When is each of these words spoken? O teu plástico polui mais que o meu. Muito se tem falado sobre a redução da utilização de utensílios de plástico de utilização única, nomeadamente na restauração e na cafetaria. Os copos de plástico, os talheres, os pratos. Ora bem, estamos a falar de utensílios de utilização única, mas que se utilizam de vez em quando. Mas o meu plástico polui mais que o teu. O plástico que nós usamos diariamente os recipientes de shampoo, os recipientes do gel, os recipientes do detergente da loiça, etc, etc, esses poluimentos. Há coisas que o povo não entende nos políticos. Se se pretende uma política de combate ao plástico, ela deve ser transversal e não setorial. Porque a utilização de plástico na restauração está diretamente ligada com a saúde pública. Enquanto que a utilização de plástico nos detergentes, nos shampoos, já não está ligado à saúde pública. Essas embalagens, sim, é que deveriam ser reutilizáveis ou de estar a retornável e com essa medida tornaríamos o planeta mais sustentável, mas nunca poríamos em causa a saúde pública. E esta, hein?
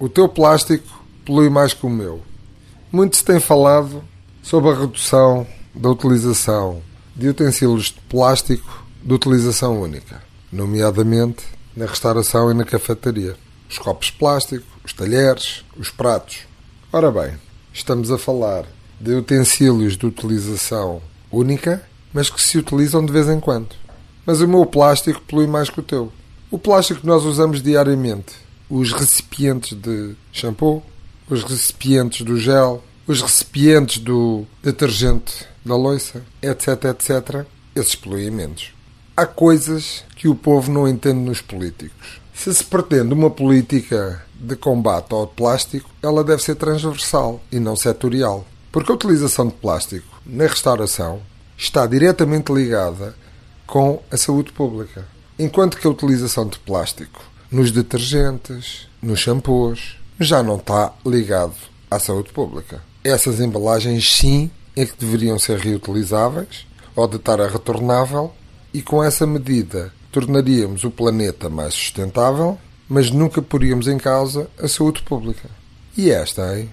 O 0.00 0.08
teu 0.08 0.28
plástico 0.28 0.86
polui 1.26 1.50
mais 1.50 1.74
que 1.74 1.84
o 1.84 1.90
meu. 1.90 2.22
Muito 2.92 3.16
se 3.16 3.24
tem 3.24 3.40
falado 3.40 4.00
sobre 4.40 4.70
a 4.70 4.74
redução 4.74 5.44
da 5.74 5.88
utilização 5.90 6.80
de 7.16 7.26
utensílios 7.26 7.86
de 7.86 8.00
plástico 8.08 8.84
de 9.02 9.12
utilização 9.12 9.82
única, 9.82 10.22
nomeadamente 10.52 11.44
na 11.74 11.84
restauração 11.84 12.48
e 12.48 12.54
na 12.54 12.64
cafetaria. 12.64 13.34
Os 13.68 13.76
copos 13.76 14.06
de 14.06 14.12
plástico, 14.12 14.64
os 14.84 14.92
talheres, 14.92 15.64
os 15.76 15.90
pratos. 15.90 16.46
Ora 16.92 17.10
bem, 17.10 17.36
estamos 17.72 18.12
a 18.12 18.18
falar 18.18 18.66
de 19.00 19.14
utensílios 19.14 19.96
de 19.96 20.06
utilização 20.06 21.02
única, 21.28 21.82
mas 22.14 22.30
que 22.30 22.40
se 22.40 22.56
utilizam 22.56 23.04
de 23.04 23.10
vez 23.10 23.28
em 23.28 23.40
quando. 23.40 23.74
Mas 24.24 24.40
o 24.40 24.46
meu 24.46 24.64
plástico 24.64 25.20
polui 25.22 25.48
mais 25.48 25.68
que 25.68 25.80
o 25.80 25.82
teu. 25.82 26.12
O 26.52 26.56
plástico 26.56 27.00
que 27.00 27.06
nós 27.08 27.24
usamos 27.24 27.60
diariamente 27.60 28.46
os 28.68 28.92
recipientes 28.92 29.76
de 29.76 30.14
shampoo, 30.32 30.82
os 31.28 31.42
recipientes 31.42 32.22
do 32.24 32.38
gel, 32.38 32.82
os 33.06 33.22
recipientes 33.22 33.98
do 33.98 34.44
detergente 34.62 35.46
da 35.64 35.76
loiça, 35.76 36.22
etc, 36.42 36.84
etc, 36.84 37.46
esses 37.74 37.94
poluimentos. 37.94 38.72
Há 39.16 39.26
coisas 39.26 40.04
que 40.16 40.28
o 40.28 40.34
povo 40.34 40.70
não 40.70 40.86
entende 40.86 41.20
nos 41.20 41.40
políticos. 41.40 42.20
Se 42.34 42.54
se 42.54 42.62
pretende 42.62 43.12
uma 43.12 43.30
política 43.30 44.22
de 44.34 44.54
combate 44.54 45.12
ao 45.12 45.26
plástico, 45.26 45.90
ela 46.02 46.22
deve 46.22 46.42
ser 46.42 46.54
transversal 46.54 47.42
e 47.50 47.58
não 47.58 47.74
setorial. 47.74 48.46
Porque 48.70 48.92
a 48.92 48.94
utilização 48.94 49.48
de 49.48 49.54
plástico 49.54 50.20
na 50.24 50.46
restauração 50.46 51.20
está 51.56 51.86
diretamente 51.86 52.52
ligada 52.52 53.16
com 53.66 54.00
a 54.10 54.16
saúde 54.16 54.52
pública. 54.52 55.06
Enquanto 55.38 55.76
que 55.76 55.86
a 55.86 55.90
utilização 55.90 56.46
de 56.46 56.58
plástico 56.60 57.20
nos 57.50 57.70
detergentes, 57.70 58.88
nos 59.02 59.20
shampoos, 59.20 59.98
já 60.20 60.42
não 60.42 60.56
está 60.56 60.92
ligado 61.04 61.54
à 61.90 61.98
saúde 61.98 62.32
pública. 62.32 62.82
Essas 63.02 63.40
embalagens, 63.40 64.12
sim, 64.12 64.50
é 64.76 64.84
que 64.84 64.98
deveriam 64.98 65.38
ser 65.38 65.58
reutilizáveis 65.58 66.66
ou 66.94 67.08
de 67.08 67.16
estar 67.16 67.40
a 67.40 67.48
retornável 67.48 68.32
e 68.72 68.82
com 68.82 69.02
essa 69.02 69.26
medida 69.26 69.92
tornaríamos 70.12 70.84
o 70.84 70.90
planeta 70.90 71.48
mais 71.48 71.74
sustentável, 71.74 72.58
mas 72.88 73.10
nunca 73.10 73.40
poríamos 73.40 73.88
em 73.88 73.98
causa 73.98 74.48
a 74.58 74.68
saúde 74.68 75.02
pública. 75.02 75.48
E 75.96 76.10
esta, 76.10 76.58
hein? 76.58 76.70